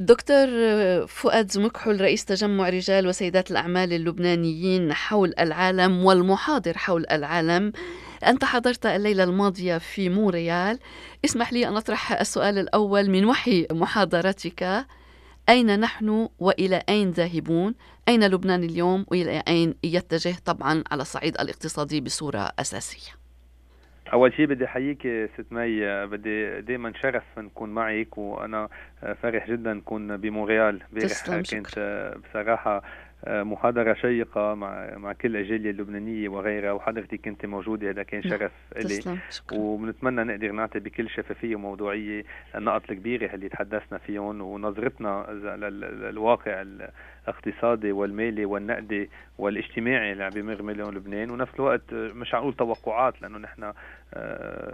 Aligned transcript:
دكتور 0.00 0.46
فؤاد 1.06 1.50
زمكحل 1.50 2.00
رئيس 2.00 2.24
تجمع 2.24 2.68
رجال 2.68 3.06
وسيدات 3.06 3.50
الأعمال 3.50 3.92
اللبنانيين 3.92 4.92
حول 4.92 5.34
العالم 5.38 6.04
والمحاضر 6.04 6.78
حول 6.78 7.06
العالم. 7.10 7.72
أنت 8.26 8.44
حضرت 8.44 8.86
الليلة 8.86 9.24
الماضية 9.24 9.78
في 9.78 10.08
مونريال. 10.08 10.78
اسمح 11.24 11.52
لي 11.52 11.68
أن 11.68 11.76
أطرح 11.76 12.12
السؤال 12.12 12.58
الأول 12.58 13.10
من 13.10 13.24
وحي 13.24 13.66
محاضرتك. 13.72 14.86
أين 15.48 15.80
نحن 15.80 16.28
وإلى 16.38 16.82
أين 16.88 17.10
ذاهبون؟ 17.10 17.74
أين 18.08 18.26
لبنان 18.26 18.64
اليوم 18.64 19.06
وإلى 19.08 19.42
أين 19.48 19.74
يتجه 19.84 20.36
طبعا 20.44 20.84
على 20.90 21.02
الصعيد 21.02 21.40
الاقتصادي 21.40 22.00
بصورة 22.00 22.52
أساسية؟ 22.58 23.25
أول 24.12 24.32
شيء 24.32 24.46
بدي 24.46 24.64
أحييك 24.64 25.00
ست 25.34 25.46
مي 25.52 26.06
بدي 26.06 26.60
دائما 26.60 26.92
شرف 27.02 27.24
نكون 27.38 27.70
معك 27.70 28.18
وأنا 28.18 28.68
فرح 29.22 29.50
جدا 29.50 29.74
نكون 29.74 30.16
بمونريال. 30.16 30.82
امبارح 30.92 31.42
كانت 31.50 32.14
بصراحة 32.30 32.82
محاضرة 33.26 33.94
شيقة 33.94 34.54
مع 34.54 34.96
مع 34.96 35.12
كل 35.12 35.36
الجالية 35.36 35.70
اللبنانية 35.70 36.28
وغيرها 36.28 36.72
وحضرتك 36.72 37.20
كنت 37.20 37.46
موجودة 37.46 37.90
هذا 37.90 38.02
كان 38.02 38.22
شرف 38.22 38.52
لي 38.76 39.18
وبنتمنى 39.58 40.24
نقدر 40.24 40.52
نعطي 40.52 40.78
بكل 40.78 41.10
شفافية 41.10 41.56
وموضوعية 41.56 42.24
النقط 42.54 42.90
الكبيرة 42.90 43.34
اللي 43.34 43.48
تحدثنا 43.48 43.98
فيهم 43.98 44.40
ونظرتنا 44.40 45.26
للواقع 46.10 46.62
الاقتصادي 46.62 47.92
والمالي 47.92 48.44
والنقدي 48.44 49.10
والاجتماعي 49.38 50.12
اللي 50.12 50.24
عم 50.24 50.30
بيمر 50.30 50.62
مليون 50.62 50.94
لبنان. 50.94 51.30
ونفس 51.30 51.54
الوقت 51.54 51.92
مش 51.92 52.34
عم 52.34 52.50
توقعات 52.50 53.22
لأنه 53.22 53.38
نحن 53.38 53.72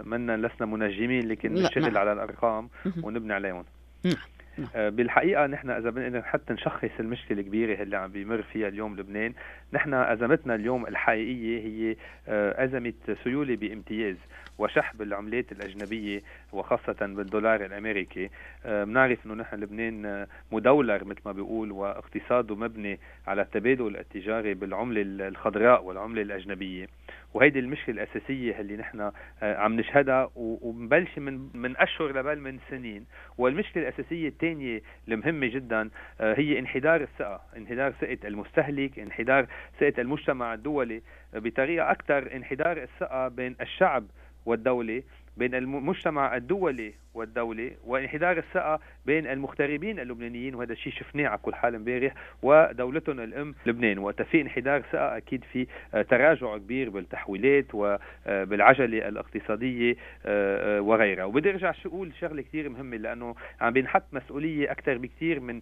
منا 0.03 0.37
لسنا 0.37 0.67
منجمين 0.67 1.27
لكن 1.27 1.53
نشتغل 1.53 1.97
على 1.97 2.13
الأرقام 2.13 2.69
ونبني 3.03 3.33
عليهم. 3.33 3.63
نعم. 4.03 4.13
آه، 4.13 4.42
بالحقيقة 4.75 5.45
نحن 5.45 5.69
إذا 5.69 5.89
بدنا 5.89 6.21
حتى 6.21 6.53
نشخص 6.53 6.89
المشكلة 6.99 7.39
الكبيرة 7.39 7.81
اللي 7.83 7.97
عم 7.97 8.11
بيمر 8.11 8.41
فيها 8.41 8.67
اليوم 8.67 8.95
لبنان 8.95 9.33
نحن 9.73 9.93
أزمتنا 9.93 10.55
اليوم 10.55 10.87
الحقيقية 10.87 11.59
هي 11.59 11.95
آه، 12.27 12.63
أزمة 12.63 12.93
سيولة 13.23 13.55
بامتياز 13.55 14.15
وشحب 14.57 15.01
العملات 15.01 15.51
الأجنبية 15.51 16.21
وخاصة 16.53 16.95
بالدولار 17.01 17.65
الأمريكي. 17.65 18.29
آه، 18.65 18.83
بنعرف 18.83 19.25
إنه 19.25 19.33
نحن 19.33 19.55
لبنان 19.55 20.27
مدولر 20.51 21.03
مثل 21.03 21.19
ما 21.25 21.31
بيقول 21.31 21.71
واقتصاده 21.71 22.55
مبني 22.55 22.99
على 23.27 23.41
التبادل 23.41 23.97
التجاري 23.97 24.53
بالعملة 24.53 25.27
الخضراء 25.27 25.83
والعملة 25.83 26.21
الأجنبية. 26.21 26.87
وهيدي 27.33 27.59
المشكلة 27.59 28.03
الأساسية 28.03 28.59
اللي 28.59 28.77
نحن 28.77 29.11
آه، 29.43 29.57
عم 29.57 29.79
نشهدها 29.79 30.29
ومبلشة 30.35 31.19
من 31.19 31.49
من 31.53 31.77
أشهر 31.77 32.19
لبل 32.19 32.39
من 32.39 32.59
سنين. 32.69 33.05
والمشكلة 33.37 33.83
الأساسية 33.83 34.29
الثانية 34.43 34.81
المهمة 35.07 35.47
جدا 35.47 35.89
آه، 36.21 36.33
هي 36.37 36.59
انحدار 36.59 37.01
الثقة 37.01 37.41
انحدار 37.57 37.91
ثقة 37.91 38.17
المستهلك 38.25 38.99
انحدار 38.99 39.47
ثقة 39.79 40.01
المجتمع 40.01 40.53
الدولي 40.53 41.01
بطريقة 41.33 41.91
أكثر 41.91 42.35
انحدار 42.35 42.83
الثقة 42.83 43.27
بين 43.27 43.55
الشعب 43.61 44.05
والدولة. 44.45 45.03
بين 45.37 45.55
المجتمع 45.55 46.35
الدولي 46.35 46.93
والدولة 47.13 47.71
وانحدار 47.85 48.37
الثقة 48.37 48.79
بين 49.05 49.27
المغتربين 49.27 49.99
اللبنانيين 49.99 50.55
وهذا 50.55 50.73
الشيء 50.73 50.93
شفناه 50.93 51.27
على 51.27 51.37
كل 51.37 51.55
حال 51.55 51.75
امبارح 51.75 52.13
ودولتهم 52.41 53.19
الأم 53.19 53.55
لبنان. 53.65 53.97
وقت 53.97 54.21
في 54.21 54.41
انحدار 54.41 54.81
ثقة 54.81 55.17
أكيد 55.17 55.43
في 55.43 55.67
آه، 55.93 56.01
تراجع 56.01 56.57
كبير 56.57 56.89
بالتحويلات 56.89 57.65
وبالعجلة 57.73 59.07
الاقتصادية 59.07 59.95
آه، 60.25 60.77
آه، 60.77 60.81
وغيرها. 60.81 61.23
وبدي 61.23 61.49
ارجع 61.49 61.71
شو 61.71 61.89
أقول 61.89 62.11
شغلة 62.21 62.41
كثير 62.41 62.69
مهمة 62.69 62.97
لأنه 62.97 63.35
عم 63.61 63.73
بينحط 63.73 64.03
مسؤولية 64.13 64.71
أكثر 64.71 64.97
بكثير 64.97 65.39
من 65.39 65.61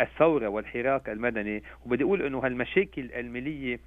الثورة 0.00 0.48
والحراك 0.48 1.08
المدني. 1.08 1.62
وبدي 1.86 2.04
أقول 2.04 2.22
إنه 2.22 2.38
هالمشاكل 2.38 3.12
المالية 3.12 3.80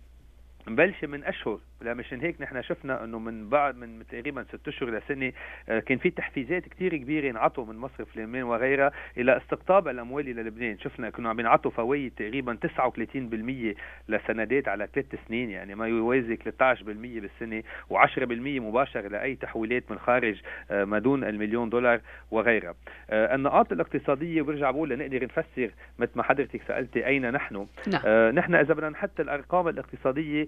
مبلشة 0.67 1.07
من 1.07 1.23
أشهر 1.23 1.59
لا 1.59 1.70
مشان 1.83 2.21
هيك. 2.21 2.41
نحن 2.41 2.61
شفنا 2.61 3.03
إنه 3.03 3.19
من 3.19 3.49
بعد 3.49 3.77
من 3.77 4.03
تقريبا 4.07 4.43
ست 4.43 4.67
أشهر 4.67 4.89
لسنه 4.89 5.31
آه، 5.69 5.79
كان 5.79 5.97
في 5.97 6.09
تحفيزات 6.09 6.69
كثير 6.69 6.97
كبيرة 6.97 7.29
انعطوا 7.29 7.65
من 7.65 7.77
مصرف 7.77 8.17
لبنان 8.17 8.43
وغيرها 8.43 8.91
إلى 9.17 9.37
استقطاب 9.37 9.87
الأموال 9.87 10.29
إلى 10.29 10.43
لبنان. 10.43 10.79
شفنا 10.79 11.09
كانوا 11.09 11.29
عم 11.29 11.39
ينعطوا 11.39 11.71
فوائد 11.71 12.11
تقريبا 12.17 12.57
39% 12.63 13.75
لسندات 14.09 14.67
على 14.67 14.87
ثلاث 14.93 15.05
سنين 15.27 15.49
يعني 15.49 15.75
ما 15.75 15.87
يوازي 15.87 16.37
13% 16.37 17.19
بالسنة 17.19 17.63
و10% 17.93 18.61
مباشر 18.61 19.07
لأي 19.07 19.35
تحويلات 19.35 19.91
من 19.91 19.99
خارج 19.99 20.41
آه، 20.71 20.83
ما 20.83 20.99
دون 20.99 21.23
المليون 21.23 21.69
دولار 21.69 22.01
وغيرها. 22.31 22.73
آه، 23.09 23.35
النقاط 23.35 23.71
الاقتصادية 23.71 24.41
برجع 24.41 24.71
بقول 24.71 24.89
لنقدر 24.89 25.23
نفسر 25.23 25.71
مثل 25.99 26.11
ما 26.15 26.23
حضرتك 26.23 26.61
سألتي 26.67 27.07
أين 27.07 27.31
نحن؟ 27.31 27.67
نعم. 27.87 28.29
نحن 28.35 28.55
إذا 28.55 28.73
بدنا 28.73 28.89
نحط 28.89 29.19
الأرقام 29.19 29.67
الاقتصادية 29.67 30.47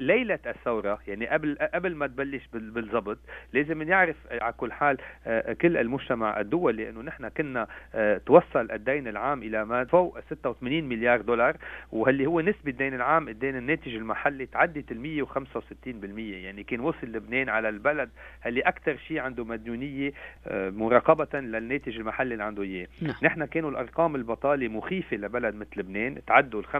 ليلة 0.00 0.38
الثورة 0.60 0.98
يعني 1.08 1.26
قبل 1.26 1.58
قبل 1.74 1.94
ما 1.94 2.06
تبلش 2.06 2.42
بالضبط 2.52 3.18
لازم 3.52 3.82
نعرف 3.82 4.16
على 4.32 4.52
كل 4.52 4.72
حال 4.72 4.98
آه، 5.26 5.52
كل 5.52 5.76
المجتمع 5.76 6.40
الدولي 6.40 6.88
إنه 6.88 7.02
نحن 7.02 7.28
كنا 7.28 7.66
آه، 7.94 8.18
توصل 8.26 8.70
الدين 8.70 9.08
العام 9.08 9.42
إلى 9.42 9.64
ما 9.64 9.84
فوق 9.84 10.20
86 10.20 10.84
مليار 10.84 11.20
دولار 11.20 11.56
واللي 11.92 12.26
هو 12.26 12.40
نسبة 12.40 12.70
الدين 12.70 12.94
العام 12.94 13.28
الدين 13.28 13.56
الناتج 13.56 13.94
المحلي 13.94 14.46
تعدت 14.46 14.92
ال 14.92 15.26
165% 15.26 16.18
يعني 16.18 16.62
كان 16.62 16.80
وصل 16.80 17.06
لبنان 17.06 17.48
على 17.48 17.68
البلد 17.68 18.10
اللي 18.46 18.60
أكثر 18.60 18.96
شيء 18.96 19.18
عنده 19.18 19.44
مديونيه 19.44 20.12
آه، 20.46 20.70
مراقبة 20.70 21.40
للناتج 21.40 21.96
المحلي 21.96 22.32
اللي 22.32 22.44
عنده 22.44 22.62
إياه 22.62 22.86
نعم. 23.02 23.14
نحن 23.22 23.44
كانوا 23.44 23.70
الأرقام 23.70 24.16
البطالة 24.16 24.68
مخيفة 24.68 25.16
لبلد 25.16 25.54
مثل 25.54 25.80
لبنان 25.80 26.24
تعدوا 26.26 26.60
ال 26.60 26.66
35% 26.66 26.76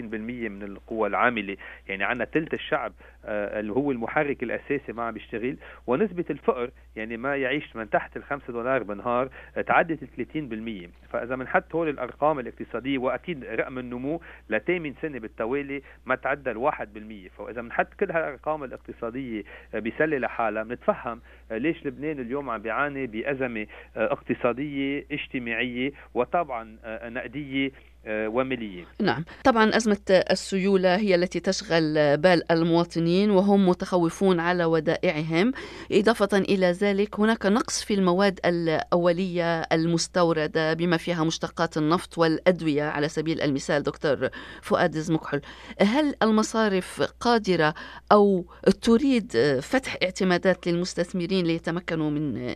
من 0.00 0.62
القوى 0.62 1.08
العاملة 1.08 1.56
يعني 1.88 2.04
عندنا 2.04 2.24
ثلث 2.24 2.54
الشعب 2.54 2.92
اللي 3.28 3.72
هو 3.72 3.90
المحرك 3.90 4.42
الأساسي 4.42 4.92
ما 4.92 5.02
عم 5.02 5.14
بيشتغل 5.14 5.56
ونسبة 5.86 6.24
الفقر 6.30 6.70
يعني 6.96 7.16
ما 7.16 7.36
يعيش 7.36 7.76
من 7.76 7.90
تحت 7.90 8.16
ال 8.16 8.24
5 8.24 8.52
دولار 8.52 8.82
بالنهار 8.82 9.28
آه، 9.56 9.60
تعدت 9.60 10.02
ال 10.02 10.88
30% 11.08 11.12
فإذا 11.12 11.36
بنحط 11.36 11.74
هول 11.74 11.88
الأرقام 11.88 12.38
الاقتصادية 12.38 12.98
وأكيد 12.98 13.44
رقم 13.44 13.78
النمو 13.78 14.20
لثامن 14.50 14.94
سنة 15.02 15.18
بالتوالي 15.18 15.82
ما 16.06 16.14
تعدى 16.14 16.50
ال 16.50 16.56
1% 16.56 17.30
فإذا 17.38 17.62
بنحط 17.62 17.94
كل 18.00 18.10
هالأرقام 18.10 18.64
الاقتصادية 18.64 19.42
آه، 19.74 19.78
بسلة 19.78 20.18
لحالها 20.18 20.62
بنتفهم 20.62 21.20
ليش 21.50 21.86
لبنان 21.86 22.18
اليوم 22.18 22.50
عم 22.50 22.62
بيعاني 22.62 23.06
بأزمة 23.06 23.66
اقتصادية 23.96 25.04
اجتماعية 25.12 25.92
وطبعا 26.14 26.76
نقدية. 27.04 27.70
آه، 28.06 28.28
ومليين 28.28 28.86
نعم. 29.00 29.24
طبعا 29.44 29.76
أزمة 29.76 30.22
السيولة 30.30 30.96
هي 30.96 31.14
التي 31.14 31.40
تشغل 31.40 32.16
بال 32.16 32.52
المواطنين 32.52 33.30
وهم 33.30 33.68
متخوفون 33.68 34.40
على 34.40 34.64
ودائعهم. 34.64 35.52
إضافة 35.92 36.38
إلى 36.38 36.66
ذلك 36.66 37.20
هناك 37.20 37.46
نقص 37.46 37.84
في 37.84 37.94
المواد 37.94 38.40
الأولية 38.44 39.60
المستوردة 39.60 40.74
بما 40.74 40.96
فيها 40.96 41.24
مشتقات 41.24 41.76
النفط 41.76 42.18
والأدوية 42.18 42.82
على 42.82 43.08
سبيل 43.08 43.40
المثال 43.40 43.82
دكتور 43.82 44.28
فؤاد 44.62 44.98
زمكحل 44.98 45.40
هل 45.80 46.14
المصارف 46.22 47.02
قادرة 47.20 47.74
أو 48.12 48.44
تريد 48.82 49.58
فتح 49.62 49.96
اعتمادات 50.02 50.66
للمستثمرين 50.66 51.46
ليتمكنوا 51.46 52.10
من 52.10 52.54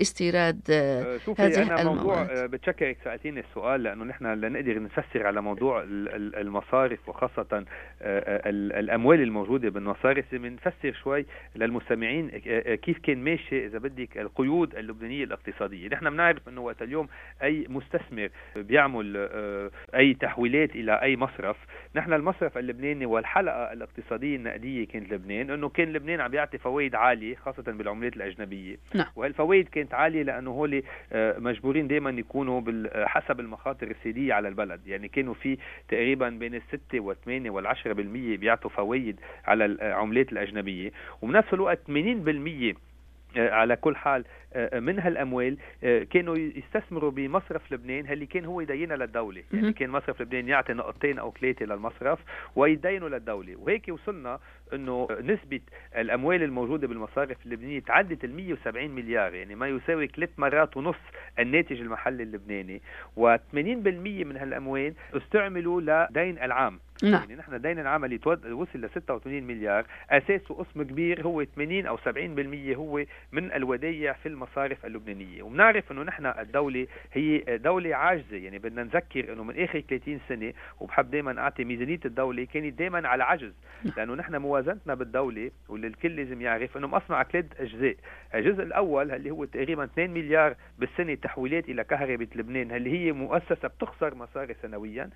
استيراد 0.00 0.60
آه، 0.70 1.18
هذه 1.38 1.62
أنا 1.62 1.80
المواد. 1.80 1.96
موضوع 1.96 2.22
آه، 2.22 2.46
بتشكرك 2.46 2.96
سألتيني 3.04 3.40
السؤال 3.40 3.82
لأنه 3.82 4.04
نحن 4.04 4.26
لنقدر 4.26 4.82
نفسر 4.82 5.26
على 5.26 5.42
موضوع 5.42 5.84
المصارف 5.88 7.08
وخاصة 7.08 7.64
آه، 8.02 8.42
الأموال 8.80 9.20
الموجودة 9.22 9.68
بالمصارف. 9.70 10.34
نفسر 10.34 10.92
شوي 10.92 11.26
للمستمعين 11.56 12.28
كيف 12.82 12.98
كان 12.98 13.24
ماشي 13.24 13.66
إذا 13.66 13.78
بدك 13.78 14.18
القيود 14.18 14.74
اللبنانية 14.74 15.24
الاقتصادية. 15.24 15.88
نحن 15.88 16.10
بنعرف 16.10 16.48
أنه 16.48 16.60
وقت 16.60 16.82
اليوم 16.82 17.08
أي 17.42 17.66
مستثمر 17.68 18.28
بيعمل 18.56 19.28
أي 19.94 20.14
تحويلات 20.14 20.70
إلى 20.70 21.02
أي 21.02 21.16
مصرف. 21.16 21.56
نحن 21.94 22.12
المصرف 22.12 22.58
اللبناني 22.58 23.06
والحلقة 23.06 23.72
الاقتصادية 23.72 24.36
النقدية 24.36 24.86
كانت 24.86 25.12
لبنان 25.12 25.50
أنه 25.50 25.68
كان 25.68 25.92
لبنان 25.92 26.20
عم 26.20 26.30
بيعطي 26.30 26.58
فوائد 26.58 26.94
عالية 26.94 27.36
خاصة 27.36 27.62
بالعملات 27.62 28.16
الأجنبية. 28.16 28.76
نعم. 28.94 29.06
وهالفوائد 29.16 29.68
كانت 29.68 29.87
عاليه 29.94 30.22
لأنه 30.22 30.50
هول 30.50 30.82
آه، 31.12 31.38
مجبورين 31.38 31.88
دائما 31.88 32.10
يكونوا 32.10 32.62
حسب 33.06 33.40
المخاطر 33.40 33.90
السياديه 33.90 34.34
على 34.34 34.48
البلد. 34.48 34.80
يعني 34.86 35.08
كانوا 35.08 35.34
في 35.34 35.58
تقريبا 35.88 36.28
بين 36.28 36.54
الستة 36.54 37.00
والثمانية 37.00 37.50
والعشرة 37.50 37.92
بالمية 37.92 38.36
بيعطوا 38.36 38.70
فوائد 38.70 39.20
على 39.44 39.64
العملات 39.64 40.32
الأجنبية. 40.32 40.90
وبنفس 41.22 41.54
الوقت 41.54 41.78
80% 41.86 42.76
آه، 43.36 43.50
على 43.50 43.76
كل 43.76 43.96
حال 43.96 44.24
من 44.74 44.98
هالأموال 45.00 45.56
كانوا 46.10 46.36
يستثمروا 46.36 47.10
بمصرف 47.10 47.72
لبنان 47.72 48.12
اللي 48.12 48.26
كان 48.26 48.44
هو 48.44 48.60
يدينها 48.60 48.96
للدولة. 48.96 49.42
يعني 49.52 49.72
كان 49.72 49.90
مصرف 49.90 50.20
لبنان 50.22 50.48
يعطي 50.48 50.72
نقطتين 50.72 51.18
أو 51.18 51.32
ثلاثة 51.40 51.66
للمصرف 51.66 52.18
ويدينوا 52.56 53.08
للدولة. 53.08 53.56
وهيك 53.56 53.88
وصلنا 53.88 54.38
إنه 54.72 55.08
نسبة 55.20 55.60
الأموال 55.96 56.42
الموجودة 56.42 56.86
بالمصارف 56.88 57.36
اللبنانية 57.46 57.80
تعدت 57.80 58.24
ال 58.24 58.34
170 58.34 58.90
مليار 58.90 59.34
يعني 59.34 59.54
ما 59.54 59.68
يساوي 59.68 60.06
ثلاث 60.06 60.30
مرات 60.38 60.76
ونص 60.76 60.96
الناتج 61.38 61.80
المحلي 61.80 62.22
اللبناني. 62.22 62.82
و80% 63.16 63.54
من 63.54 64.36
هالأموال 64.36 64.94
استعملوا 65.14 65.80
لدين 65.80 66.38
العام. 66.38 66.80
نعم. 67.02 67.12
يعني 67.12 67.34
نحن 67.34 67.60
دين 67.60 67.78
العام 67.78 68.04
اللي 68.04 68.20
وصل 68.52 68.80
ل 68.80 68.90
86 68.90 69.42
مليار 69.42 69.86
أساسه 70.10 70.54
قسم 70.54 70.82
كبير 70.82 71.22
هو 71.22 71.44
80 71.44 71.86
أو 71.86 71.96
70% 71.96 72.76
هو 72.76 73.04
من 73.32 73.52
الودائع 73.52 74.12
في 74.12 74.26
المصارف 74.42 74.86
اللبنانية. 74.86 75.42
وبنعرف 75.42 75.92
إنه 75.92 76.02
نحن 76.02 76.26
الدولة 76.26 76.86
هي 77.12 77.38
دولة 77.58 77.96
عاجزة. 77.96 78.36
يعني 78.36 78.58
بدنا 78.58 78.82
نذكر 78.82 79.32
إنه 79.32 79.44
من 79.44 79.62
آخر 79.62 79.80
30 79.80 80.20
سنة 80.28 80.52
وبحب 80.80 81.10
دائما 81.10 81.40
أعطي 81.40 81.64
ميزانية 81.64 82.00
الدولة 82.04 82.44
كانت 82.44 82.78
دائما 82.78 83.08
على 83.08 83.24
عجز. 83.24 83.52
نعم. 83.84 83.94
لأنه 83.96 84.14
نحن 84.14 84.36
موازنتنا 84.36 84.94
بالدولة 84.94 85.50
واللي 85.68 85.86
الكل 85.86 86.16
لازم 86.16 86.42
يعرف 86.42 86.76
إنه 86.76 86.86
مقسمه 86.86 87.16
على 87.16 87.26
ثلاث 87.32 87.60
أجزاء. 87.60 87.96
الجزء 88.34 88.62
الأول 88.62 89.10
اللي 89.10 89.30
هو 89.30 89.44
تقريبا 89.44 89.84
2 89.84 90.10
مليار 90.10 90.54
بالسنة 90.78 91.14
تحويلات 91.14 91.68
إلى 91.68 91.84
كهرباء 91.84 92.28
لبنان 92.34 92.72
اللي 92.72 92.90
هي 92.90 93.12
مؤسسة 93.12 93.68
بتخسر 93.68 94.14
مصاري 94.14 94.54
سنويا. 94.62 95.10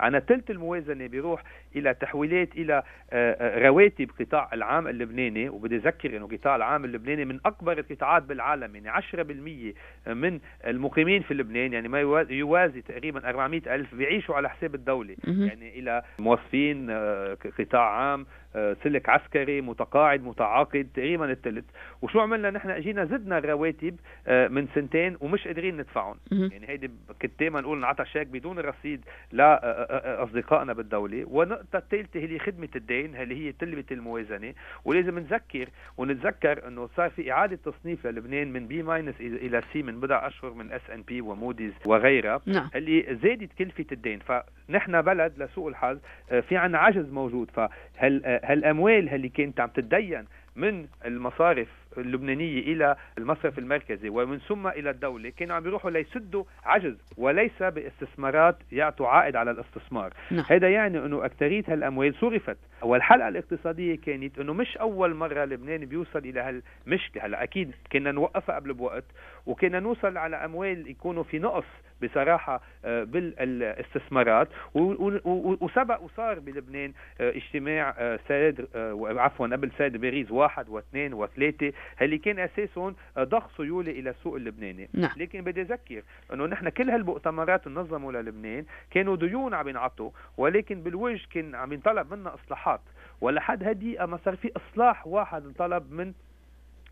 عنا 0.00 0.20
ثلث 0.20 0.50
الموازنة 0.50 1.06
بيروح 1.06 1.42
إلى 1.76 1.94
تحويلات 1.94 2.48
إلى 2.56 2.82
آه، 3.12 3.32
آه، 3.40 3.68
رواتب 3.68 4.10
قطاع 4.20 4.50
العام 4.52 4.88
اللبناني. 4.88 5.48
وبدي 5.48 5.76
أذكر 5.76 6.16
إنه 6.16 6.26
قطاع 6.26 6.56
العام 6.56 6.84
اللبناني 6.84 7.24
من 7.24 7.40
أكبر 7.46 7.78
القطاعات 7.78 8.22
بالعالم. 8.22 8.61
يعني 8.66 8.90
10% 8.90 10.08
من 10.08 10.40
المقيمين 10.66 11.22
في 11.22 11.34
لبنان 11.34 11.72
يعني 11.72 11.88
ما 11.88 12.00
يوازي 12.30 12.82
تقريبا 12.82 13.28
400 13.28 13.74
ألف 13.74 13.94
بيعيشوا 13.94 14.34
على 14.34 14.50
حساب 14.50 14.74
الدولة. 14.74 15.16
يعني 15.46 15.78
إلى 15.78 16.02
موظفين 16.18 16.90
آه، 16.90 17.36
قطاع 17.58 17.90
عام 17.90 18.26
سلك 18.54 19.08
عسكري 19.08 19.60
متقاعد 19.60 20.24
متعاقد 20.24 20.88
تقريبا 20.94 21.30
الثلث 21.30 21.64
وشو 22.02 22.20
عملنا؟ 22.20 22.50
نحن 22.50 22.70
اجينا 22.70 23.04
زدنا 23.04 23.38
الرواتب 23.38 23.96
آه، 24.26 24.48
من 24.48 24.68
سنتين 24.74 25.16
ومش 25.20 25.46
قادرين 25.46 25.76
ندفعهم. 25.76 26.16
يعني 26.30 26.68
هيدي 26.68 26.90
كنت 27.22 27.40
دائما 27.40 27.60
نقول 27.60 27.78
نعطى 27.78 28.04
شيك 28.04 28.26
بدون 28.26 28.58
رصيد 28.58 29.04
لاصدقائنا 29.32 30.72
بالدولة. 30.72 31.24
والنقطة 31.28 31.76
الثالثة 31.76 32.20
هي 32.20 32.38
خدمة 32.38 32.68
الدين 32.76 33.16
اللي 33.16 33.46
هي 33.46 33.52
تلت 33.52 33.84
الموازنة. 33.92 34.54
ولازم 34.84 35.18
نذكر 35.18 35.68
ونتذكر 35.96 36.68
إنه 36.68 36.88
صار 36.96 37.10
في 37.10 37.32
إعادة 37.32 37.58
تصنيف 37.64 38.06
للبنان 38.06 38.52
من 38.52 38.66
B 38.66 38.82
minus 38.82 39.14
إلى 39.20 39.62
C 39.72 39.82
من 39.82 40.00
بضع 40.00 40.26
أشهر 40.26 40.54
من 40.54 40.72
S&P 40.72 41.20
وموديز 41.20 41.72
وغيرها. 41.86 42.40
نعم. 42.46 42.70
اللي 42.74 43.18
زادت 43.22 43.52
كلفة 43.58 43.86
الدين. 43.92 44.18
فنحن 44.18 45.02
بلد 45.02 45.42
لسوء 45.42 45.68
الحظ 45.68 45.98
آه، 46.30 46.40
في 46.40 46.56
عنا 46.56 46.78
عجز 46.78 47.10
موجود. 47.10 47.50
فهل 47.50 48.41
هالأموال 48.44 49.08
اللي 49.08 49.28
كانت 49.28 49.60
عم 49.60 49.68
تتدين 49.68 50.24
من 50.56 50.86
المصارف 51.04 51.68
اللبنانية 51.98 52.60
إلى 52.60 52.96
المصرف 53.18 53.58
المركزي 53.58 54.08
ومن 54.08 54.38
ثم 54.38 54.66
إلى 54.66 54.90
الدولة. 54.90 55.32
كانوا 55.36 55.56
عم 55.56 55.62
بيروحوا 55.62 55.90
ليسدوا 55.90 56.44
عجز 56.64 56.96
وليس 57.16 57.62
باستثمارات 57.62 58.56
يعطوا 58.72 59.08
عائد 59.08 59.36
على 59.36 59.50
الاستثمار. 59.50 60.12
نعم. 60.30 60.44
هذا 60.48 60.68
يعني 60.70 60.98
أنه 60.98 61.24
أكثرية 61.24 61.64
هالأموال 61.68 62.14
صرفت. 62.14 62.56
والحلقة 62.82 63.28
الاقتصادية 63.28 63.96
كانت 63.96 64.38
أنه 64.38 64.52
مش 64.52 64.76
أول 64.76 65.14
مرة 65.14 65.44
لبنان 65.44 65.84
بيوصل 65.84 66.18
إلى 66.18 66.40
هالمشكلة. 66.40 67.26
هلأ 67.26 67.42
أكيد 67.42 67.72
كنا 67.92 68.12
نوقفها 68.12 68.56
قبل 68.56 68.74
بوقت 68.74 69.04
وكنا 69.46 69.80
نوصل 69.80 70.16
على 70.16 70.36
أموال 70.36 70.90
يكونوا 70.90 71.22
في 71.22 71.38
نقص 71.38 71.64
بصراحة 72.02 72.62
آه، 72.84 73.04
بالاستثمارات. 73.04 74.48
وسبق 74.74 76.02
وصار 76.02 76.38
بلبنان 76.38 76.92
آه، 77.20 77.30
اجتماع 77.30 77.94
آه، 77.98 78.18
سيد 78.28 78.66
عفوا 79.02 79.46
قبل 79.46 79.70
سيد 79.78 79.96
باريس 79.96 80.30
واحد 80.30 80.68
واثنين 80.68 81.14
وثلاثة. 81.14 81.72
اللي 82.02 82.18
كان 82.18 82.38
أساسهم 82.38 82.96
ضخ 83.18 83.56
سيولة 83.56 83.92
إلى 83.92 84.10
السوق 84.10 84.34
اللبناني. 84.34 84.88
نعم. 84.92 85.10
لكن 85.16 85.44
بدي 85.44 85.62
أذكر 85.62 86.02
أنه 86.32 86.46
نحن 86.46 86.68
كل 86.68 86.90
هالمؤتمرات 86.90 87.68
نظموا 87.68 88.12
للبنان 88.12 88.64
كانوا 88.90 89.16
ديون 89.16 89.54
عم 89.54 89.68
ينعطوا 89.68 90.10
ولكن 90.36 90.82
بالوجه 90.82 91.26
كان 91.30 91.54
عم 91.54 91.72
ينطلب 91.72 92.14
منا 92.14 92.34
إصلاحات. 92.34 92.80
ولحد 93.20 93.64
هدي 93.64 93.98
ما 94.06 94.18
صار 94.24 94.36
في 94.36 94.52
إصلاح 94.56 95.06
واحد 95.06 95.52
طلب 95.58 95.92
من 95.92 96.12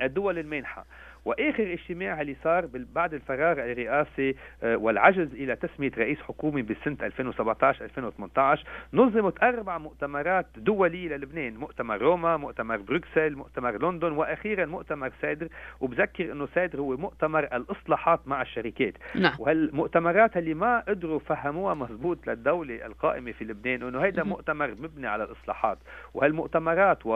الدول 0.02 0.38
المانحة. 0.38 0.86
وآخر 1.24 1.72
اجتماع 1.72 2.20
اللي 2.20 2.36
صار 2.44 2.68
بعد 2.74 3.14
الفراغ 3.14 3.52
الرئاسي 3.52 4.34
آه، 4.62 4.76
والعجز 4.76 5.34
إلى 5.34 5.56
تسمية 5.56 5.90
رئيس 5.98 6.18
حكومي 6.18 6.62
بسنة 6.62 6.96
2017 7.02 7.84
2018 7.84 8.64
نظمت 8.92 9.42
أربع 9.42 9.78
مؤتمرات 9.78 10.46
دوليه 10.56 11.08
للبنان 11.08 11.56
مؤتمر 11.56 11.98
روما 12.02 12.36
مؤتمر 12.36 12.76
بروكسل 12.76 13.36
مؤتمر 13.36 13.82
لندن 13.82 14.12
وأخيرا 14.12 14.66
مؤتمر 14.66 15.12
سادر. 15.22 15.48
وبذكر 15.80 16.32
إنه 16.32 16.48
سادر 16.54 16.80
هو 16.80 16.96
مؤتمر 16.96 17.44
الإصلاحات 17.44 18.20
مع 18.28 18.42
الشركات. 18.42 18.94
نعم. 19.14 19.32
وهالمؤتممرات 19.38 20.36
اللي 20.36 20.54
ما 20.54 20.80
قدروا 20.88 21.18
فهموها 21.18 21.74
مضبوط 21.74 22.26
للدولة 22.26 22.86
القائمة 22.86 23.32
في 23.32 23.44
لبنان 23.44 23.82
إنه 23.82 24.00
هيدا 24.00 24.22
مؤتمر 24.24 24.70
مبني 24.70 25.06
على 25.06 25.24
الإصلاحات. 25.24 25.78
وهالمؤتمرات 26.14 27.06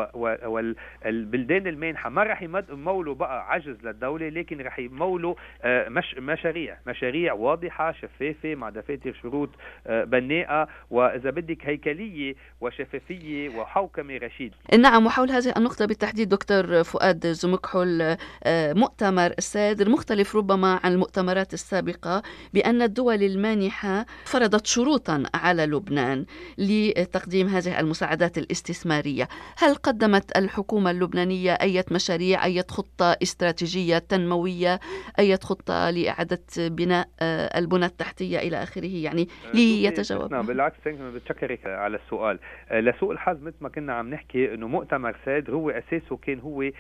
والبلدان 0.45 1.67
المانحة 1.67 2.11
ما 2.11 2.23
راح 2.23 2.43
يمولوا 2.43 3.15
بقى 3.15 3.51
عجز 3.53 3.87
للدولة 3.95 4.29
لكن 4.29 4.61
رح 4.61 4.79
يمولوا 4.79 5.35
آه، 5.63 5.89
مش 5.89 6.15
مشاريع 6.19 6.77
مشاريع 6.87 7.33
واضحة 7.33 7.93
شفافة 7.93 8.55
مع 8.55 8.71
دفاتر 8.71 9.15
شروط 9.23 9.51
آه، 9.87 10.05
بناءة 10.05 10.69
وإذا 10.91 11.31
بدك 11.31 11.59
هيكلية 11.63 12.35
وشفافية 12.61 13.49
وحوكمة 13.49 14.17
رشيد. 14.17 14.53
نعم 14.79 15.07
وحول 15.07 15.31
هذه 15.31 15.53
النقطة 15.57 15.87
بالتحديد 15.87 16.29
دكتور 16.29 16.83
فؤاد 16.83 17.27
زمكحل 17.27 18.17
آه، 18.45 18.73
مؤتمر 18.73 19.31
السادر 19.39 19.89
مختلف 19.89 20.37
ربما 20.37 20.81
عن 20.85 20.93
المؤتمرات 20.93 21.55
السابقة 21.55 22.23
بأن 22.55 22.83
الدول 22.83 23.23
المانحة 23.23 24.07
فرضت 24.25 24.67
شروطا 24.67 25.23
على 25.35 25.67
لبنان 25.67 26.25
لتقديم 26.59 27.47
هذه 27.47 27.81
المساعدات 27.81 28.39
الاستثمارية. 28.39 29.29
هل 29.59 29.75
قدمت 29.75 30.37
الحكومة 30.37 30.91
اللبنانية 30.91 31.53
أي 31.53 31.85
مشاريع 31.91 32.45
أي 32.45 32.63
خطة 32.69 33.17
استراتيجية 33.23 33.84
استراتيجية 33.85 33.99
تنموية 33.99 34.81
أي 35.19 35.37
خطة 35.37 35.91
لإعادة 35.91 36.41
بناء 36.59 37.09
آه، 37.21 37.59
البنى 37.59 37.87
التحتية 37.87 38.39
إلى 38.39 38.63
آخره 38.63 38.87
يعني 38.87 39.23
آه، 39.23 39.57
ليتجاوب 39.57 40.33
نعم 40.33 40.47
بالعكس 40.47 40.77
بتشكرك 40.87 41.67
على 41.67 41.97
السؤال. 41.97 42.39
آه، 42.71 42.81
لسوء 42.81 43.13
الحظ 43.13 43.43
مثل 43.43 43.57
ما 43.61 43.69
كنا 43.69 43.93
عم 43.95 44.11
نحكي 44.11 44.55
إنه 44.55 44.69
مؤتمر 44.69 45.17
ساد 45.25 45.51
هو 45.51 45.71
أساسه 45.71 46.17
كان 46.17 46.41
هو 46.41 46.71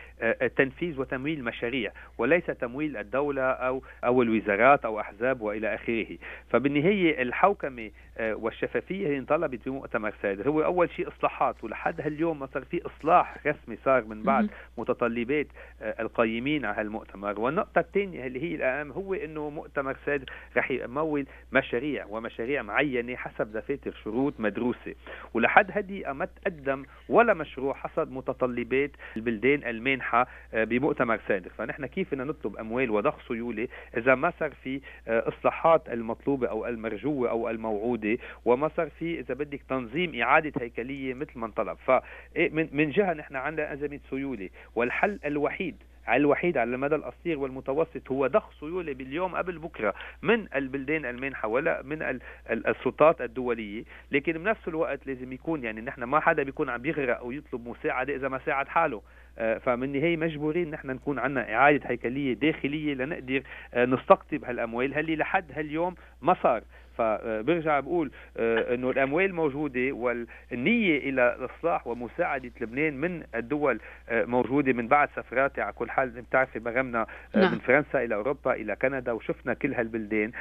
تنفيذ 0.57 1.01
وتمويل 1.01 1.45
مشاريع 1.45 1.93
وليس 2.19 2.47
تمويل 2.47 2.97
الدولة 2.97 3.43
أو 3.43 3.83
أو 4.05 4.23
الوزارات 4.23 4.85
أو 4.85 5.01
أحزاب 5.01 5.41
وإلى 5.41 5.75
آخره. 5.75 6.17
فبالنهاية 6.51 7.23
الحوكمة 7.23 7.91
والشفافية 8.21 9.09
هي 9.09 9.19
انطلبت 9.19 9.69
بمؤتمر 9.69 10.15
ساد. 10.23 10.49
هو 10.49 10.65
أول 10.65 10.91
شيء 10.91 11.09
إصلاحات 11.09 11.65
ولحد 11.65 12.01
هاليوم 12.01 12.39
ما 12.39 12.49
صار 12.55 12.65
في 12.65 12.81
إصلاح 12.87 13.37
رسمي 13.47 13.79
صار 13.85 14.05
من 14.05 14.23
بعد 14.23 14.51
متطلبات 14.79 15.47
القيمين 15.83 16.65
على 16.65 16.81
المؤتمر 16.95 17.41
والنقطة 17.41 17.79
الثانية 17.79 18.27
اللي 18.27 18.43
هي 18.43 18.55
الأهم 18.55 18.93
هو 18.93 19.15
أنه 19.15 19.51
مؤتمر 19.51 19.97
ساد 20.07 20.25
رح 20.57 20.71
يمول 20.71 21.27
مشاريع 21.53 22.07
ومشاريع 22.09 22.63
معينة 22.63 23.17
حسب 23.17 23.53
دفاتر 23.53 23.95
شروط 24.05 24.35
مدروسة. 24.39 24.95
ولحد 25.35 25.67
هدي 25.71 26.05
ما 26.13 26.25
تقدم 26.25 26.85
ولا 27.09 27.35
مشروع 27.35 27.75
حسب 27.75 28.13
متطلبات 28.13 28.91
البلدان 29.17 29.65
المانحة 29.69 30.27
آه، 30.55 30.65
بمؤتمر 30.65 31.21
سادر 31.29 31.51
فنحن 31.51 31.87
كيف 31.87 32.15
بدنا 32.15 32.25
نطلب 32.25 32.57
أموال 32.57 32.91
وضخ 32.91 33.29
سيولة؟ 33.29 33.69
إذا 33.97 34.15
ما 34.15 34.33
صار 34.41 34.51
في 34.51 34.81
آه، 35.09 35.29
إصلاحات 35.29 35.89
المطلوبة 35.89 36.49
أو 36.49 36.67
المرجوة 36.67 37.31
أو 37.31 37.51
الموعودة 37.51 38.19
وما 38.45 38.71
صار 38.77 38.91
في 38.99 39.21
إذا 39.21 39.35
بدك 39.35 39.61
تنظيم 39.69 40.21
إعادة 40.23 40.53
هيكلية 40.61 41.15
مثل 41.15 41.39
ما 41.39 41.47
انطلب. 41.47 41.77
فمن 41.87 42.91
جهة 42.91 43.13
نحن 43.13 43.37
عندنا 43.37 43.73
أزمة 43.73 44.01
سيولة. 44.11 44.49
والحل 44.75 45.19
الوحيد 45.25 45.77
الوحيد 46.09 46.59
على 46.59 46.75
المدى 46.75 46.95
القصير 46.95 47.39
والمتوسط 47.39 48.11
هو 48.11 48.27
ضخ 48.27 48.61
سيولة 48.61 48.93
باليوم 48.93 49.37
قبل 49.37 49.59
بكرة 49.59 49.95
من 50.23 50.47
البلدان 50.55 51.07
المانحة 51.07 51.49
ولا 51.49 51.83
من 51.83 52.21
السلطات 52.51 53.21
الدولية. 53.21 53.85
لكن 54.11 54.33
بنفس 54.33 54.69
الوقت 54.69 55.07
لازم 55.07 55.33
يكون 55.33 55.65
يعني 55.65 55.81
نحن 55.81 56.05
ما 56.05 56.21
حدا 56.21 56.43
بيكون 56.43 56.69
عم 56.71 56.87
يغرق 56.87 57.19
أو 57.19 57.33
يطلب 57.33 57.69
مساعدة 57.69 58.15
إذا 58.15 58.29
ما 58.29 58.41
ساعد 58.47 58.69
حاله. 58.69 59.03
آه، 59.39 59.59
فمن 59.59 59.83
النهاية 59.83 60.17
مجبورين 60.17 60.71
نحن 60.71 60.91
نكون 60.91 61.19
عندنا 61.19 61.55
إعادة 61.55 61.91
هيكلية 61.91 62.35
داخلية 62.35 62.95
لنقدر 62.95 63.43
آه، 63.75 63.85
نستقطب 63.85 64.45
هالأموال. 64.45 64.95
هاللي 64.95 65.17
لحد 65.17 65.53
هاليوم 65.53 65.95
ما 66.23 66.37
صار. 66.43 66.63
فبرجع 66.99 67.81
بقول 67.81 68.11
إنه 68.39 68.91
الأموال 68.91 69.35
موجودة 69.35 69.93
والنية 69.93 70.99
إلى 70.99 71.37
الاصلاح 71.39 71.87
ومساعدة 71.87 72.51
لبنان 72.61 72.97
من 72.97 73.23
الدول 73.35 73.81
موجودة 74.13 74.73
من 74.73 74.89
بعد 74.89 75.09
سفراتي 75.17 75.61
على 75.61 75.73
كل 75.73 75.91
حال 75.91 76.09
بتعرفي 76.09 76.59
بغمنا 76.59 77.07
نعم. 77.35 77.53
من 77.53 77.59
فرنسا 77.59 78.05
إلى 78.05 78.15
أوروبا 78.15 78.53
إلى 78.55 78.77
كندا 78.77 79.13
وشفنا 79.13 79.55
كل 79.55 79.75
هالبلدان. 79.75 80.33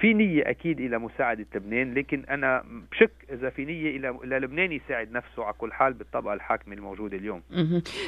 في 0.00 0.14
نية 0.14 0.50
أكيد 0.50 0.80
إلى 0.80 0.98
مساعدة 0.98 1.46
لبنان 1.54 1.94
لكن 1.94 2.24
أنا 2.30 2.64
بشك 2.92 3.12
إذا 3.32 3.50
في 3.50 3.64
نية 3.64 3.96
إلى 3.96 4.38
لبنان 4.38 4.72
يساعد 4.72 5.12
نفسه 5.12 5.44
على 5.44 5.54
كل 5.58 5.72
حال 5.72 5.92
بالطبقه 5.92 6.34
الحاكمه 6.34 6.74
الموجوده 6.74 7.16
اليوم. 7.16 7.42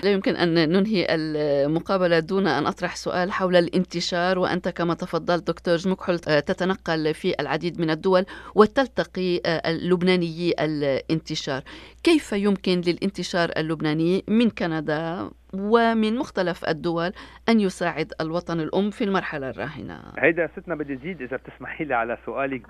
لا 0.05 0.13
يمكن 0.13 0.37
أن 0.37 0.69
ننهي 0.69 1.07
المقابلة 1.11 2.19
دون 2.19 2.47
أن 2.47 2.67
أطرح 2.67 2.97
سؤال 2.97 3.33
حول 3.33 3.57
الانتشار 3.57 4.39
وأنت 4.39 4.69
كما 4.69 4.95
تفضلت 4.95 5.49
دكتور 5.49 5.77
جمكحل 5.77 6.19
تتنقل 6.19 7.15
في 7.15 7.35
العديد 7.41 7.81
من 7.81 7.88
الدول 7.91 8.25
وتلتقي 8.55 9.41
اللبناني 9.47 10.55
الانتشار. 10.61 11.63
كيف 12.03 12.33
يمكن 12.33 12.81
للانتشار 12.81 13.53
اللبناني 13.57 14.25
من 14.29 14.51
كندا؟ 14.51 15.31
ومن 15.55 16.17
مختلف 16.17 16.65
الدول 16.69 17.13
أن 17.49 17.61
يساعد 17.61 18.13
الوطن 18.21 18.61
الأم 18.61 18.91
في 18.91 19.05
المرحلة 19.05 19.51
الراهنة. 19.51 20.01
هيدا 20.19 20.47
ستنا 20.57 20.75
بدي 20.75 20.97
زيد 20.97 21.23
إذا 21.23 21.37
بتسمحي 21.37 21.85
لي 21.85 21.95
على 21.95 22.19
سؤالك 22.27 22.69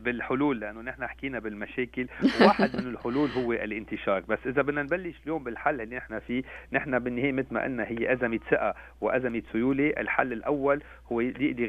بالحلول 0.00 0.60
لأنه 0.60 0.80
نحن 0.80 1.06
حكينا 1.06 1.38
بالمشاكل. 1.38 2.06
واحد 2.46 2.76
من 2.76 2.86
الحلول 2.86 3.28
هو 3.30 3.52
الانتشار. 3.52 4.20
بس 4.28 4.38
إذا 4.46 4.62
بدنا 4.62 4.82
نبلش 4.82 5.16
اليوم 5.24 5.44
بالحل 5.44 5.80
اللي 5.80 5.96
نحن 5.96 6.18
فيه 6.18 6.42
نحن 6.72 6.98
بالنهاية 6.98 7.32
مثل 7.32 7.54
ما 7.54 7.62
قلنا 7.62 7.84
هي 7.84 8.12
أزمة 8.12 8.40
ثقة 8.50 8.74
وأزمة 9.00 9.42
سيولة. 9.52 9.92
الحل 9.98 10.32
الأول 10.32 10.82
هو 11.12 11.20
يقدر 11.20 11.64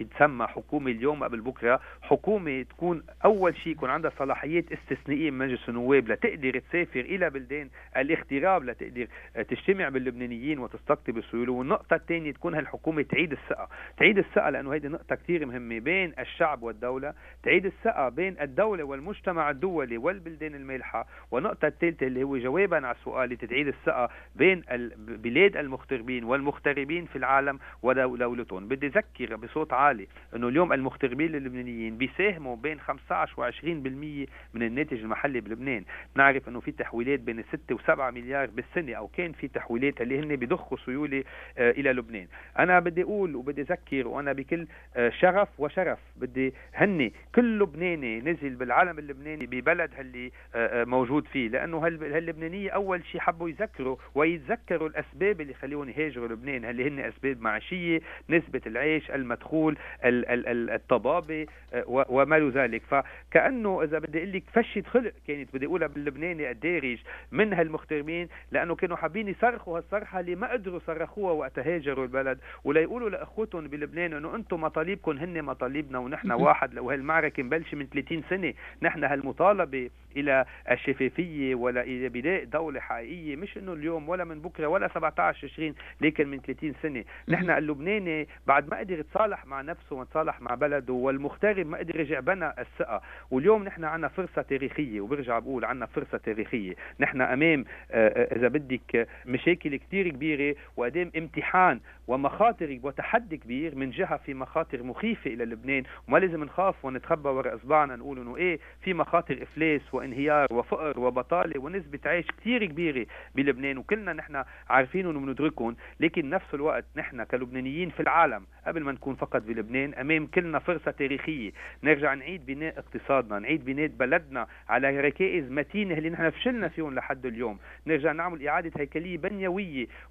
يتسمى 0.00 0.46
حكومة 0.46 0.90
اليوم 0.90 1.24
قبل 1.24 1.40
بكرة. 1.40 1.80
حكومة 2.02 2.62
تكون 2.62 3.02
أول 3.24 3.56
شيء 3.56 3.72
يكون 3.72 3.90
عندها 3.90 4.12
صلاحيات 4.18 4.64
استثنائية 4.72 5.30
من 5.30 5.38
مجلس 5.38 5.68
النواب 5.68 6.08
لتقدر 6.08 6.58
تسافر 6.58 7.00
إلى 7.00 7.30
بلدان 7.30 7.68
الاغتراب 7.96 8.64
لتقدر 8.64 9.06
تجتمع 9.34 9.88
بال 9.88 10.03
اللبنانيين 10.08 10.58
وتستقطب 10.58 11.18
السيولة. 11.18 11.52
والنقطة 11.52 11.94
الثانية 11.94 12.32
تكون 12.32 12.54
هالحكومة 12.54 13.02
تعيد 13.02 13.32
الثقة. 13.32 13.68
تعيد 13.96 14.18
الثقة 14.18 14.50
لأنه 14.50 14.72
هيدي 14.72 14.88
نقطة 14.88 15.14
كثير 15.14 15.46
مهمة 15.46 15.78
بين 15.78 16.12
الشعب 16.18 16.62
والدولة. 16.62 17.14
تعيد 17.42 17.66
الثقة 17.66 18.08
بين 18.08 18.36
الدولة 18.40 18.84
والمجتمع 18.84 19.50
الدولي 19.50 19.98
والبلدان 19.98 20.54
المالحة. 20.54 21.06
والنقطة 21.30 21.68
الثالثة 21.68 22.06
اللي 22.06 22.22
هو 22.22 22.38
جوابا 22.38 22.86
على 22.86 22.96
سؤالي 23.04 23.36
تعيد 23.36 23.68
الثقة 23.68 24.08
بين 24.36 24.62
البلاد 24.70 25.56
المغتربين 25.56 26.24
والمغتربين 26.24 27.06
في 27.06 27.16
العالم 27.16 27.58
ودولتهم. 27.82 28.68
بدي 28.68 28.86
أذكر 28.86 29.36
بصوت 29.36 29.72
عالي 29.72 30.06
أنه 30.36 30.48
اليوم 30.48 30.72
المغتربين 30.72 31.34
اللبنانيين 31.34 31.98
بيساهموا 31.98 32.56
بين 32.56 32.80
15 32.80 33.40
و 33.40 33.44
20% 33.44 34.26
من 34.54 34.62
الناتج 34.62 35.00
المحلي 35.00 35.40
بلبنان. 35.40 35.84
نعرف 36.14 36.48
أنه 36.48 36.60
في 36.60 36.72
تحويلات 36.72 37.20
بين 37.20 37.42
6 37.42 37.74
و 37.74 37.78
7 37.78 38.10
مليار 38.10 38.46
بالسنة 38.46 38.94
أو 38.94 39.08
كان 39.08 39.32
في 39.32 39.48
تحويلات 39.48 39.93
اللي 40.00 40.20
هن 40.20 40.36
بيضخوا 40.36 40.78
سيوله 40.84 41.24
آه، 41.58 41.70
إلى 41.70 41.92
لبنان. 41.92 42.26
أنا 42.58 42.80
بدي 42.80 43.02
أقول 43.02 43.36
وبدي 43.36 43.60
أذكر 43.60 44.08
وأنا 44.08 44.32
بكل 44.32 44.66
آه، 44.96 45.10
شرف 45.10 45.48
وشرف 45.58 45.98
بدي 46.16 46.54
هني 46.74 47.12
كل 47.34 47.58
لبناني 47.58 48.20
نزل 48.20 48.54
بالعالم 48.54 48.98
اللبناني 48.98 49.46
ببلد 49.46 49.90
اللي 49.98 50.32
آه، 50.54 50.84
موجود 50.84 51.26
فيه 51.26 51.48
لأنه 51.48 51.78
هاللبنانية 51.86 52.70
أول 52.70 53.04
شيء 53.04 53.20
حبوا 53.20 53.48
يذكروا 53.48 53.96
ويتذكروا 54.14 54.88
الأسباب 54.88 55.40
اللي 55.40 55.54
خليهم 55.54 55.88
يهاجروا 55.88 56.28
لبنان. 56.28 56.64
اللي 56.64 56.88
هن 56.88 57.00
أسباب 57.00 57.40
معيشية 57.40 58.00
نسبة 58.30 58.60
العيش 58.66 59.10
المدخول 59.10 59.76
الطبابة 60.04 61.46
وما 61.86 62.50
ذلك. 62.54 62.82
فكأنه 62.82 63.82
إذا 63.82 63.98
بدي 63.98 64.18
أقول 64.18 64.32
لك 64.32 64.42
فشة 64.52 64.82
خلق 64.82 65.12
كانت 65.26 65.54
بدي 65.54 65.66
أقولها 65.66 65.88
باللبناني 65.88 66.50
الدارج 66.50 66.98
من 67.32 67.52
هالمغتربين 67.52 68.28
لأنه 68.52 68.74
كانوا 68.74 68.96
حابين 68.96 69.28
يصرخوا 69.28 69.78
الصرحة 69.84 70.20
اللي 70.20 70.34
ما 70.34 70.52
قدروا 70.52 70.80
صرخوها 70.86 71.32
وقت 71.32 71.58
هاجروا 71.58 72.04
البلد 72.04 72.38
وليقولوا 72.64 73.10
لأخوتهم 73.10 73.68
بلبنان 73.68 74.12
إنه 74.12 74.34
أنتم 74.36 74.60
مطالبكم 74.60 75.18
هن 75.18 75.42
مطالبنا 75.42 75.98
ونحن 75.98 76.32
واحد. 76.44 76.78
وهالمعركه 76.78 77.42
مبلشة 77.42 77.76
من 77.76 77.86
30 77.86 78.22
سنة 78.30 78.54
نحن 78.82 79.04
هالمطالبة 79.04 79.90
إلى 80.16 80.44
الشفافية 80.70 81.54
ولا 81.54 81.82
إلى 81.82 82.08
بناء 82.08 82.44
دولة 82.44 82.80
حقيقية. 82.80 83.36
مش 83.36 83.58
إنه 83.58 83.72
اليوم 83.72 84.08
ولا 84.08 84.24
من 84.24 84.40
بكرة 84.40 84.66
ولا 84.66 84.88
17 84.88 85.48
20 85.48 85.74
لكن 86.00 86.28
من 86.28 86.40
30 86.40 86.74
سنة. 86.82 87.04
نحن 87.28 87.50
اللبناني 87.50 88.28
بعد 88.46 88.70
ما 88.70 88.78
قدر 88.78 88.98
يتصالح 88.98 89.46
مع 89.46 89.60
نفسه 89.60 89.96
وتصالح 89.96 90.40
مع 90.40 90.54
بلده 90.54 90.92
والمغترب 90.92 91.66
ما 91.66 91.78
قدر 91.78 91.96
يرجع 92.00 92.20
بنى 92.20 92.48
الثقة. 92.58 93.02
واليوم 93.30 93.64
نحن 93.64 93.84
عندنا 93.84 94.08
فرصة 94.08 94.42
تاريخية 94.42 95.00
وبرجع 95.00 95.38
بقول 95.38 95.64
عندنا 95.64 95.86
فرصة 95.86 96.18
تاريخية. 96.18 96.74
نحن 97.00 97.20
أمام 97.20 97.64
آه، 97.90 98.08
آه، 98.08 98.36
إذا 98.36 98.48
بدك 98.48 99.08
مشاكل 99.26 99.73
كثير 99.78 100.08
كبيرة 100.08 100.56
وقدام 100.76 101.10
امتحان 101.16 101.80
ومخاطر 102.06 102.78
وتحدي 102.82 103.36
كبير 103.36 103.74
من 103.74 103.90
جهة 103.90 104.16
في 104.16 104.34
مخاطر 104.34 104.82
مخيفة 104.82 105.30
إلى 105.30 105.44
لبنان. 105.44 105.82
وما 106.08 106.18
لازم 106.18 106.44
نخاف 106.44 106.84
ونتخبى 106.84 107.28
وراء 107.28 107.54
إصبعنا 107.54 107.96
نقول 107.96 108.18
إنه 108.18 108.36
إيه 108.36 108.58
في 108.82 108.94
مخاطر 108.94 109.42
إفلاس 109.42 109.94
وانهيار 109.94 110.46
وفقر 110.50 111.00
وبطالة 111.00 111.60
ونسبة 111.60 111.98
عيش 112.06 112.26
كثير 112.26 112.64
كبيرة 112.64 113.06
بلبنان. 113.34 113.78
وكلنا 113.78 114.12
نحن 114.12 114.44
عارفين 114.68 115.06
وبندركهم 115.06 115.76
لكن 116.00 116.30
نفس 116.30 116.54
الوقت 116.54 116.84
نحن 116.96 117.24
كلبنانيين 117.24 117.90
في 117.90 118.00
العالم 118.00 118.46
قبل 118.66 118.82
ما 118.82 118.92
نكون 118.92 119.14
فقط 119.14 119.42
بلبنان 119.42 119.94
أمام 119.94 120.26
كلنا 120.26 120.58
فرصة 120.58 120.90
تاريخية. 120.90 121.52
نرجع 121.82 122.14
نعيد 122.14 122.46
بناء 122.46 122.78
اقتصادنا 122.78 123.38
نعيد 123.38 123.64
بناء 123.64 123.86
بلدنا 123.86 124.46
على 124.68 125.00
ركائز 125.00 125.50
متينة 125.50 125.94
اللي 125.94 126.10
نحن 126.10 126.30
فشلنا 126.30 126.68
فيهم 126.68 126.94
لحد 126.94 127.26
اليوم. 127.26 127.58
نرجع 127.86 128.12
نعمل 128.12 128.48
إعادة 128.48 128.72
هيكلية 128.76 129.18
بنيوية 129.18 129.63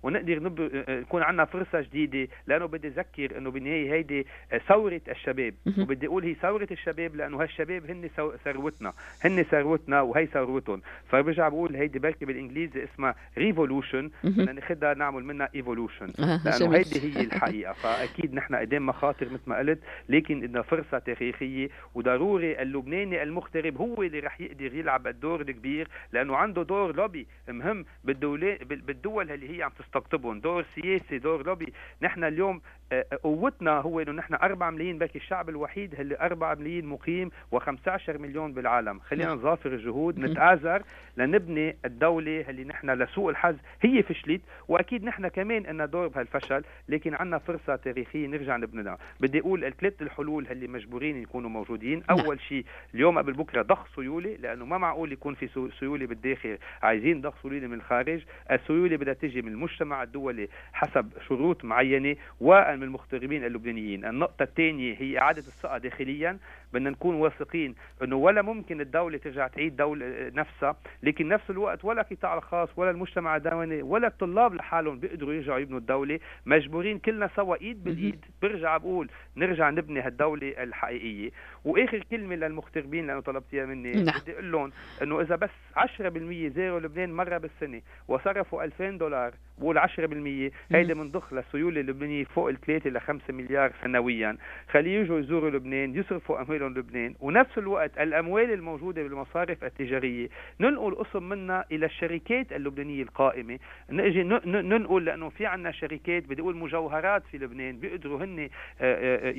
ونقدر 0.04 0.44
نب... 0.44 0.84
يكون 0.90 1.24
عندنا 1.24 1.46
فرصة 1.46 1.82
جديدة 1.82 2.28
لأنه 2.48 2.66
بدي 2.66 2.88
أذكر 2.88 3.38
إنه 3.38 3.52
بالنهاية 3.52 3.94
هيدي 3.94 4.28
ثورة 4.68 5.02
الشباب. 5.10 5.54
وبدي 5.80 6.08
أقول 6.08 6.24
هي 6.24 6.34
ثورة 6.34 6.68
الشباب 6.72 7.16
لأنه 7.16 7.42
هالشباب 7.42 7.92
هن 7.92 8.10
ثروتنا 8.46 8.94
هن 9.26 9.44
ثروتنا 9.44 10.02
وهي 10.02 10.26
ثروتهم. 10.26 10.82
فبرجع 11.10 11.50
بقول 11.50 11.76
هيدي 11.76 12.00
بركي 12.00 12.26
بالإنجليزي 12.26 12.84
اسمها 12.84 13.16
revolution 13.38 14.12
بدنا 14.24 14.52
ناخذها 14.52 14.94
نعمل 14.94 15.24
منها 15.24 15.50
evolution 15.56 16.14
لأنه 16.18 16.76
هيدي 16.76 17.18
هي 17.18 17.22
الحقيقة. 17.24 17.74
فأكيد 17.74 18.34
نحن 18.34 18.56
قدام 18.56 18.86
مخاطر 18.86 19.26
مثل 19.26 19.44
ما 19.48 19.58
قلت 19.58 19.80
لكن 20.10 20.40
بدنا 20.40 20.62
فرصة 20.62 21.00
تاريخية. 21.00 21.70
وضروري 21.96 22.62
اللبناني 22.62 23.24
المغترب 23.24 23.78
هو 23.78 24.04
اللي 24.04 24.20
رح 24.20 24.42
يقدر 24.42 24.76
يلعب 24.76 25.08
الدور 25.08 25.42
الكبير 25.42 25.88
لأنه 26.12 26.36
عنده 26.36 26.64
دور 26.64 26.96
لوبي 26.96 27.28
مهم 27.48 27.86
بالدول 28.04 29.32
اللي 29.44 29.58
هي 29.58 29.64
عم 29.64 29.72
تستقطبهم. 29.80 30.40
دور 30.40 30.66
سياسي 30.76 31.18
دور 31.20 31.46
لوبي. 31.46 31.74
نحن 32.02 32.24
اليوم 32.24 32.62
آه، 32.92 33.06
آه، 33.14 33.20
قوتنا 33.24 33.72
هو 33.72 34.00
إنه 34.00 34.12
نحن 34.12 34.34
4 34.34 34.70
ملايين 34.70 34.98
بركي 34.98 35.18
الشعب 35.18 35.50
الوحيد 35.50 36.00
اللي 36.00 36.18
4 36.20 36.56
ملايين 36.56 36.86
مقيم 36.86 37.32
و15 37.56 38.10
مليون 38.10 38.54
بالعالم. 38.54 39.00
خلينا 39.00 39.28
نعم. 39.28 39.38
نظافر 39.38 39.74
الجهود 39.74 40.20
نتآزر 40.20 40.84
لنبني 41.18 41.76
الدولة 41.86 42.46
اللي 42.50 42.64
نحن 42.64 42.90
لسوء 42.90 43.30
الحظ. 43.30 43.56
هي 43.82 44.04
فشلت 44.04 44.42
وأكيد 44.68 45.04
نحن 45.04 45.28
كمان 45.28 45.64
لنا 45.64 45.86
دور 45.86 46.08
بهالفشل 46.08 46.64
لكن 46.90 47.14
عندنا 47.14 47.38
فرصة 47.38 47.76
تاريخية 47.76 48.28
نرجع 48.28 48.58
نبنيها. 48.58 48.98
بدي 49.20 49.40
أقول 49.40 49.66
الثلاث 49.66 50.02
الحلول 50.02 50.48
اللي 50.48 50.68
مجبورين 50.68 51.22
يكونوا 51.22 51.50
موجودين. 51.50 52.04
نعم. 52.10 52.20
أول 52.20 52.40
شيء 52.42 52.66
اليوم 52.94 53.18
قبل 53.18 53.34
بكرة 53.34 53.62
ضخ 53.62 53.96
سيولة 53.96 54.36
لأنه 54.36 54.66
ما 54.66 54.78
معقول 54.78 55.12
يكون 55.12 55.34
في 55.34 55.70
سيولة 55.80 56.06
بالداخل. 56.06 56.58
عايزين 56.84 57.22
ضخ 57.22 57.42
سيولة 57.42 57.68
من 57.68 57.74
الخارج. 57.74 58.22
السيولة 58.52 58.98
بدها 58.98 59.14
تجي 59.14 59.33
من 59.42 59.52
المجتمع 59.52 60.04
الدولي 60.04 60.48
حسب 60.74 61.12
شروط 61.28 61.66
معينة 61.66 62.16
ومن 62.40 62.84
المغتربين 62.84 63.46
اللبنانيين. 63.46 64.06
النقطة 64.06 64.44
الثانية 64.44 64.96
هي 65.00 65.20
إعادة 65.20 65.40
الثقة 65.40 65.78
داخليا. 65.78 66.38
بدنا 66.74 66.90
نكون 66.90 67.16
واثقين 67.16 67.76
إنه 68.04 68.16
ولا 68.16 68.42
ممكن 68.42 68.82
الدولة 68.82 69.18
ترجع 69.18 69.48
تعيد 69.48 69.76
دولة 69.76 70.32
نفسها 70.34 70.76
لكن 71.04 71.28
نفس 71.28 71.50
الوقت 71.50 71.86
ولا 71.86 72.02
القطاع 72.02 72.38
الخاص 72.38 72.70
ولا 72.78 72.92
المجتمع 72.92 73.36
الدولي 73.36 73.82
ولا 73.82 74.08
الطلاب 74.08 74.54
لحالهم 74.54 75.00
بيقدروا 75.00 75.34
يرجعوا 75.34 75.60
يبنوا 75.60 75.80
الدولة. 75.80 76.20
مجبورين 76.46 77.00
كلنا 77.00 77.30
سوا 77.36 77.56
إيد 77.62 77.84
بالإيد. 77.84 78.26
برجع 78.42 78.78
بقول 78.78 79.10
نرجع 79.38 79.70
نبني 79.70 80.02
هالدولة 80.02 80.64
الحقيقية. 80.64 81.32
وآخر 81.66 82.04
كلمة 82.12 82.36
للمغتربين 82.36 83.08
لأنه 83.08 83.20
طلبتيها 83.20 83.66
مني. 83.66 83.92
نعم. 83.92 84.20
بدي 84.22 84.34
أقول 84.34 84.52
لهم 84.52 84.72
إنه 85.02 85.22
إذا 85.22 85.36
بس 85.36 85.50
10% 85.76 86.50
زاروا 86.56 86.80
لبنان 86.80 87.14
مرة 87.14 87.38
بالسنة 87.38 87.82
وصرفوا 88.08 88.64
2000 88.64 88.98
دولار 88.98 89.13
بقول 89.58 89.80
10% 89.80 90.52
هيدي 90.72 90.94
بنضخ 90.94 91.34
للسيولة 91.34 91.82
اللبنانية 91.82 92.24
فوق 92.24 92.50
ال 92.50 92.62
3 92.62 92.90
ل 92.90 93.02
5 93.02 93.34
مليار 93.34 93.72
سنويا. 93.84 94.38
خليه 94.72 95.00
يجوا 95.00 95.20
يزوروا 95.20 95.50
لبنان 95.50 95.96
يصرفوا 95.96 96.42
اموال 96.42 96.60
لهم 96.60 96.74
لبنان. 96.74 97.16
ونفس 97.20 97.58
الوقت 97.58 97.98
الأموال 97.98 98.54
الموجودة 98.54 99.04
بالمصارف 99.04 99.64
التجارية 99.64 100.30
ننقل 100.60 100.96
قسم 100.96 101.30
منها 101.30 101.66
إلى 101.72 101.86
الشركات 101.86 102.54
اللبنانية 102.54 103.04
القائمة. 103.04 103.60
نجي 103.90 104.24
ننقل 104.24 105.06
لأنه 105.06 105.30
في 105.30 105.46
عندنا 105.46 105.72
شركات 105.72 106.24
بدي 106.24 106.42
أقول 106.42 106.58
مجوهرات 106.58 107.24
في 107.32 107.38
لبنان 107.38 107.80
بيقدروا 107.80 108.24
هن 108.24 108.50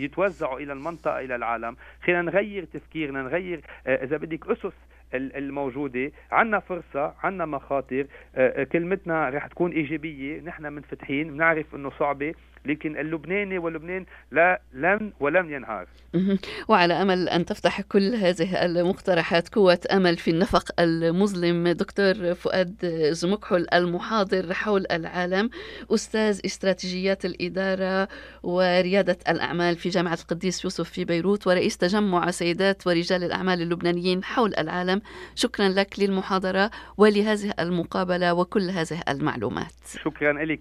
يتوزعوا 0.03 0.61
إلى 0.61 0.73
المنطقة 0.73 1.21
إلى 1.21 1.37
العالم. 1.37 1.77
خلينا 2.05 2.23
نغير 2.23 2.65
تفكيرنا 2.65 3.23
نغير 3.23 3.61
إذا 3.87 4.17
بدك 4.17 4.47
أسس 4.47 4.73
الموجودة. 5.15 6.13
عندنا 6.33 6.61
فرصة 6.61 7.15
عندنا 7.23 7.47
مخاطر. 7.47 8.07
كلمتنا 8.73 9.29
رح 9.29 9.47
تكون 9.47 9.73
إيجابية. 9.73 10.41
نحن 10.41 10.73
منفتحين 10.73 11.33
بنعرف 11.33 11.75
إنه 11.75 11.91
صعبة. 11.91 12.35
لكن 12.67 12.97
اللبناني 12.97 13.59
واللبنان 13.59 14.07
لا 14.31 14.61
لن 14.75 15.13
ولم 15.21 15.55
ينهار. 15.55 15.87
وعلى 16.69 16.95
أمل 16.95 17.29
أن 17.29 17.45
تفتح 17.45 17.81
كل 17.81 18.15
هذه 18.15 18.65
المقترحات 18.65 19.55
قوة 19.55 19.79
أمل 19.93 20.17
في 20.17 20.31
النفق 20.31 20.81
المظلم 20.81 21.69
دكتور 21.69 22.35
فؤاد 22.35 22.87
زمكحل 23.11 23.67
المحاضر 23.75 24.55
حول 24.55 24.87
العالم 24.91 25.51
أستاذ 25.91 26.41
استراتيجيات 26.45 27.25
الإدارة 27.25 28.09
وريادة 28.43 29.19
الأعمال 29.29 29.77
في 29.77 29.89
جامعة 29.89 30.19
القديس 30.23 30.65
يوسف 30.65 30.91
في 30.91 31.05
بيروت 31.05 31.47
ورئيس 31.47 31.77
تجمع 31.77 32.31
سيدات 32.31 32.87
ورجال 32.87 33.25
الأعمال 33.25 33.63
اللبنانيين 33.63 34.25
حول 34.25 34.55
العالم. 34.59 35.01
شكرا 35.35 35.69
لك 35.69 35.99
للمحاضرة 35.99 36.71
ولهذه 36.97 37.55
المقابلة 37.61 38.35
وكل 38.35 38.71
هذه 38.71 39.03
المعلومات. 39.09 39.75
شكرا 40.05 40.33
لك. 40.33 40.61